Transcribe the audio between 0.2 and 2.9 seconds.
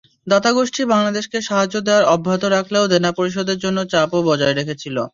দাতাগোষ্ঠী বাংলাদেশকে সাহায্য দেওয়া অব্যাহত রাখলেও